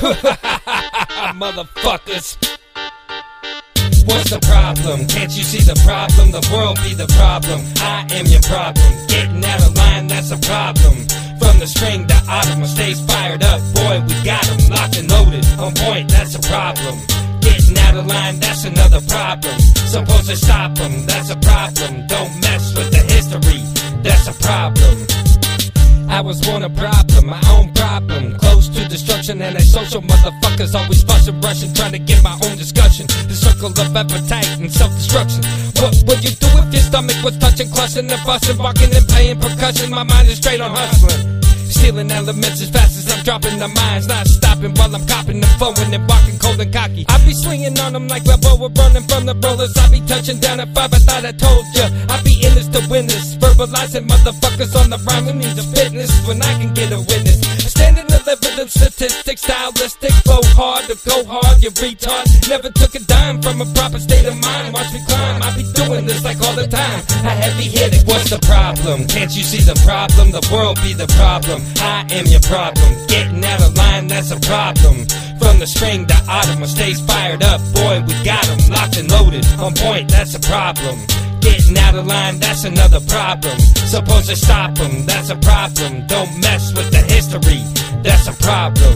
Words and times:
Motherfuckers. 1.36 2.40
What's 4.08 4.30
the 4.30 4.40
problem? 4.40 5.06
Can't 5.08 5.30
you 5.36 5.44
see 5.44 5.60
the 5.60 5.76
problem? 5.84 6.32
The 6.32 6.40
world 6.48 6.80
be 6.80 6.94
the 6.94 7.06
problem. 7.20 7.60
I 7.84 8.08
am 8.16 8.24
your 8.24 8.40
problem. 8.48 8.88
Getting 9.08 9.44
out 9.44 9.60
of 9.60 9.76
line, 9.76 10.06
that's 10.08 10.30
a 10.32 10.38
problem. 10.40 11.04
From 11.36 11.60
the 11.60 11.66
spring 11.68 12.06
to 12.08 12.16
autumn, 12.32 12.64
stays 12.64 13.04
fired 13.04 13.44
up. 13.44 13.60
Boy, 13.76 14.00
we 14.08 14.16
got 14.24 14.40
'em 14.48 14.72
locked 14.72 14.96
and 14.96 15.10
loaded. 15.10 15.44
On 15.60 15.74
point, 15.74 16.08
that's 16.08 16.34
a 16.34 16.40
problem. 16.48 16.96
Getting 17.44 17.76
out 17.84 17.96
of 18.00 18.06
line, 18.06 18.40
that's 18.40 18.64
another 18.64 19.02
problem. 19.02 19.60
Supposed 19.84 20.30
to 20.30 20.36
stop 20.36 20.80
'em, 20.80 21.04
that's 21.04 21.28
a 21.28 21.36
problem. 21.36 22.06
Don't 22.06 22.40
mess 22.40 22.72
with 22.72 22.90
the 22.90 23.04
history, 23.12 23.60
that's 24.02 24.28
a 24.28 24.34
problem. 24.40 24.96
I 26.08 26.22
was 26.22 26.40
born 26.40 26.62
a 26.64 26.70
problem, 26.70 27.26
my 27.26 27.40
own 27.52 27.72
problem. 27.72 28.36
Close 28.38 28.68
to 28.70 28.79
destruction, 29.30 29.42
and 29.42 29.56
they 29.56 29.62
social 29.62 30.02
motherfuckers 30.02 30.74
always 30.74 31.02
fussing, 31.02 31.40
rushing, 31.40 31.72
trying 31.74 31.92
to 31.92 31.98
get 31.98 32.22
my 32.22 32.34
own 32.44 32.56
discussion. 32.56 33.06
The 33.06 33.34
circle 33.34 33.70
of 33.70 33.96
appetite 33.96 34.48
and 34.58 34.72
self 34.72 34.92
destruction. 34.94 35.42
What 35.78 35.94
would 36.06 36.24
you 36.24 36.34
do 36.34 36.48
if 36.58 36.72
your 36.72 36.82
stomach 36.82 37.22
was 37.22 37.38
touching, 37.38 37.70
clutching, 37.70 38.10
and 38.10 38.20
fussing, 38.22 38.56
barking, 38.56 38.94
and 38.94 39.06
playing 39.08 39.38
percussion? 39.40 39.90
My 39.90 40.02
mind 40.02 40.28
is 40.28 40.38
straight 40.38 40.60
on 40.60 40.70
hustling. 40.70 41.42
Stealing 41.70 42.10
elements 42.10 42.60
as 42.60 42.70
fast 42.70 42.98
as 42.98 43.06
I'm 43.12 43.22
dropping 43.22 43.58
the 43.58 43.68
mines, 43.68 44.08
not 44.08 44.26
stopping 44.26 44.74
while 44.74 44.94
I'm 44.94 45.06
copping 45.06 45.38
and 45.38 45.54
flowing 45.58 45.94
and 45.94 46.04
walking 46.08 46.38
cold 46.38 46.60
and 46.60 46.72
cocky. 46.72 47.06
I 47.08 47.16
be 47.24 47.32
swinging 47.32 47.78
on 47.78 47.92
them 47.92 48.08
like 48.08 48.24
Balboa, 48.24 48.68
running 48.74 49.06
from 49.06 49.26
the 49.26 49.34
rollers. 49.38 49.76
I 49.78 49.88
be 49.88 50.00
touching 50.06 50.40
down 50.40 50.58
at 50.58 50.74
five, 50.74 50.92
I 50.92 50.98
thought 50.98 51.24
I 51.24 51.32
told 51.32 51.64
ya. 51.78 51.86
I 52.10 52.20
be 52.22 52.42
in 52.42 52.54
this 52.54 52.66
to 52.74 52.82
win 52.90 53.06
this, 53.06 53.36
verbalizing 53.36 54.06
motherfuckers 54.10 54.74
on 54.74 54.90
the 54.90 54.98
rhyme. 55.06 55.26
We 55.26 55.32
need 55.32 55.54
the 55.54 55.62
fitness 55.62 56.10
when 56.26 56.42
I 56.42 56.52
can 56.58 56.74
get 56.74 56.90
a 56.90 56.98
witness. 56.98 57.38
Standing 57.70 58.10
deliver 58.24 58.36
the 58.36 58.49
statistics, 58.70 59.42
stylistic, 59.42 60.12
flow 60.24 60.40
hard 60.54 60.86
to 60.86 60.96
go 61.08 61.24
hard, 61.24 61.62
you 61.62 61.70
retard. 61.70 62.24
Never 62.48 62.70
took 62.70 62.94
a 62.94 63.00
dime 63.00 63.42
from 63.42 63.60
a 63.60 63.66
proper 63.74 63.98
state 63.98 64.26
of 64.26 64.36
mind. 64.40 64.72
Watch 64.72 64.92
me 64.92 65.00
climb, 65.06 65.42
I 65.42 65.56
be 65.56 65.64
doing 65.74 66.06
this 66.06 66.24
like 66.24 66.40
all 66.46 66.54
the 66.54 66.66
time. 66.66 67.02
I 67.26 67.34
heavy 67.34 67.68
hit 67.68 67.94
it, 67.94 68.06
what's 68.06 68.30
the 68.30 68.38
problem? 68.46 69.06
Can't 69.08 69.34
you 69.34 69.42
see 69.42 69.62
the 69.62 69.78
problem? 69.84 70.30
The 70.30 70.46
world 70.52 70.78
be 70.82 70.94
the 70.94 71.08
problem. 71.18 71.62
I 71.78 72.06
am 72.10 72.26
your 72.26 72.40
problem. 72.40 72.90
Getting 73.08 73.44
out 73.44 73.60
of 73.60 73.76
line, 73.76 74.06
that's 74.06 74.30
a 74.30 74.40
problem. 74.40 75.06
From 75.38 75.58
the 75.58 75.66
spring 75.66 76.06
to 76.06 76.16
autumn, 76.28 76.64
stays 76.66 77.00
fired 77.00 77.42
up. 77.42 77.60
Boy, 77.72 78.02
we 78.06 78.14
got 78.24 78.46
'em 78.48 78.60
locked 78.68 78.96
and 78.98 79.10
loaded. 79.10 79.46
On 79.58 79.74
point, 79.74 80.10
that's 80.10 80.34
a 80.34 80.40
problem. 80.40 80.98
Getting 81.40 81.78
out 81.78 81.94
of 81.94 82.06
line, 82.06 82.38
that's 82.38 82.64
another 82.64 83.00
problem. 83.00 83.58
Supposed 83.58 84.28
to 84.28 84.36
stop 84.36 84.60
stop 84.60 84.80
'em, 84.80 85.06
that's 85.06 85.30
a 85.30 85.36
problem. 85.36 86.06
Don't 86.06 86.32
mess 86.40 86.72
with 86.74 86.90
the 86.90 87.02
history, 87.14 87.62
that's 88.02 88.26
a 88.26 88.32
problem. 88.32 88.94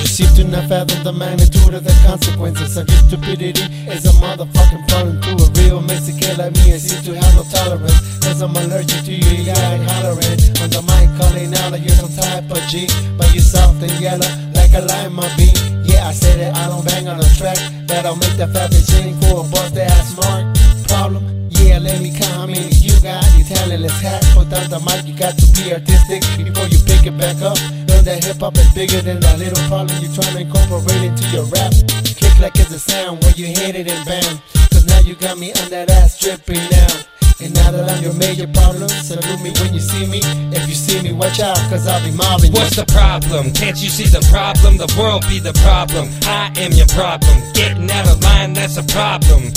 You 0.00 0.08
seem 0.08 0.30
to 0.36 0.44
not 0.44 0.68
fathom 0.68 1.02
the 1.04 1.12
magnitude 1.12 1.74
of 1.74 1.84
the 1.84 1.94
consequences 2.06 2.76
of 2.76 2.88
your 2.88 3.02
stupidity. 3.06 3.64
Is 3.94 4.04
a 4.06 4.14
motherfucking 4.24 4.88
problem 4.88 5.20
to 5.22 5.30
a 5.44 5.48
real 5.58 5.80
Mexican 5.80 6.36
like 6.38 6.54
me. 6.58 6.74
I 6.74 6.78
seem 6.78 7.02
to 7.08 7.12
have 7.20 7.34
no 7.34 7.44
tolerance. 7.54 8.00
Cause 8.24 8.40
I'm 8.42 8.56
allergic 8.56 9.04
to 9.04 9.12
you, 9.12 9.34
yeah, 9.48 9.72
I 9.72 9.76
hollering. 9.88 10.40
On 10.62 10.68
the 10.76 10.82
mic 10.90 11.08
calling 11.18 11.54
out 11.60 11.72
like 11.72 11.84
you're 11.86 12.00
some 12.02 12.14
type 12.22 12.50
of 12.50 12.62
G. 12.70 12.88
But 13.18 13.32
you're 13.34 13.48
soft 13.54 13.82
and 13.82 13.96
yellow 14.00 14.30
like 14.58 14.72
a 14.74 14.82
lima 14.90 15.26
bean. 15.36 15.56
Yeah, 15.84 16.08
I 16.08 16.12
said 16.12 16.36
that 16.40 16.56
I 16.56 16.66
don't 16.70 16.84
bang 16.84 17.08
on 17.08 17.18
the 17.18 17.30
track. 17.38 17.58
That'll 17.86 18.16
make 18.16 18.36
the 18.36 18.48
fat 18.48 18.70
bitch 18.70 18.86
sing 18.90 19.14
for 19.20 19.44
a 19.44 19.48
bust 19.52 19.76
ass 19.76 20.14
smart 20.14 20.44
problem. 20.88 21.35
Yeah, 21.50 21.78
let 21.78 22.00
me 22.00 22.10
come 22.16 22.50
in. 22.50 22.70
You 22.82 22.94
got 23.02 23.24
your 23.36 23.46
talent, 23.46 23.82
let's 23.82 24.00
hack. 24.00 24.22
Put 24.34 24.50
down 24.50 24.70
the 24.70 24.80
mic, 24.80 25.06
you 25.06 25.14
got 25.14 25.36
to 25.38 25.46
be 25.54 25.72
artistic 25.72 26.22
before 26.36 26.66
you 26.68 26.78
pick 26.84 27.06
it 27.06 27.16
back 27.18 27.40
up. 27.42 27.58
Know 27.86 28.00
that 28.02 28.24
hip 28.24 28.38
hop 28.40 28.56
is 28.56 28.68
bigger 28.74 29.00
than 29.02 29.20
that 29.20 29.38
little 29.38 29.62
problem 29.68 29.96
you're 30.02 30.12
trying 30.12 30.34
to 30.34 30.40
incorporate 30.40 31.02
into 31.02 31.26
your 31.30 31.44
rap. 31.52 31.72
Kick 32.04 32.38
like 32.40 32.58
it's 32.58 32.72
a 32.72 32.78
sound 32.78 33.22
when 33.22 33.34
you 33.36 33.46
hit 33.46 33.76
it 33.76 33.88
and 33.88 34.04
bam. 34.04 34.38
Cause 34.70 34.86
now 34.86 35.00
you 35.00 35.14
got 35.14 35.38
me 35.38 35.52
on 35.52 35.70
that 35.70 35.90
ass 35.90 36.18
tripping 36.18 36.62
now. 36.70 37.06
And 37.38 37.52
now 37.52 37.70
that 37.70 37.90
I'm 37.90 38.02
your 38.02 38.14
major 38.14 38.48
problem, 38.48 38.88
salute 38.88 39.42
me 39.44 39.52
when 39.60 39.74
you 39.74 39.80
see 39.80 40.06
me. 40.06 40.20
If 40.56 40.66
you 40.68 40.74
see 40.74 41.02
me, 41.02 41.12
watch 41.12 41.38
out, 41.38 41.58
cause 41.68 41.86
I'll 41.86 42.02
be 42.02 42.10
mobbing. 42.10 42.52
What's 42.52 42.76
the 42.76 42.86
problem? 42.86 43.52
Can't 43.52 43.76
you 43.76 43.90
see 43.90 44.08
the 44.08 44.24
problem? 44.32 44.78
The 44.78 44.88
world 44.98 45.20
be 45.28 45.38
the 45.38 45.52
problem. 45.60 46.08
I 46.24 46.48
am 46.56 46.72
your 46.72 46.88
problem. 46.96 47.36
Getting 47.52 47.90
out 47.90 48.08
of 48.08 48.22
line, 48.22 48.54
that's 48.54 48.78
a 48.78 48.84
problem. 48.84 49.52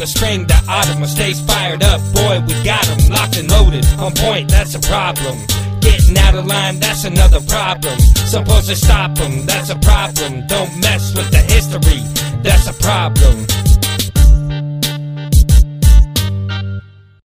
The 0.00 0.06
spring 0.06 0.46
to 0.46 0.54
autumn, 0.66 1.04
stays 1.04 1.40
fired 1.42 1.82
up. 1.82 2.00
Boy, 2.14 2.40
we 2.48 2.54
got 2.64 2.80
got 2.80 2.88
'em 2.88 3.12
locked 3.12 3.36
and 3.36 3.50
loaded. 3.50 3.84
On 3.98 4.10
point, 4.12 4.48
that's 4.48 4.74
a 4.74 4.78
problem. 4.78 5.36
Getting 5.80 6.16
out 6.16 6.34
of 6.36 6.46
line, 6.46 6.80
that's 6.80 7.04
another 7.04 7.40
problem. 7.40 8.00
Supposed 8.24 8.68
to 8.70 8.76
stop 8.76 9.20
'em, 9.20 9.44
that's 9.44 9.68
a 9.68 9.76
problem. 9.76 10.46
Don't 10.46 10.74
mess 10.80 11.12
with 11.14 11.30
the 11.30 11.42
history, 11.52 12.02
that's 12.42 12.66
a 12.66 12.72
problem. 12.72 13.46